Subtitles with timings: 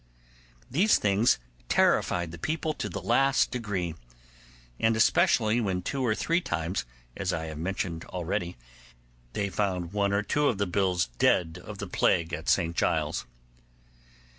[0.67, 1.37] These things
[1.69, 3.93] terrified the people to the last degree,
[4.79, 6.85] and especially when two or three times,
[7.15, 8.57] as I have mentioned already,
[9.33, 13.27] they found one or two in the bills dead of the plague at St Giles's.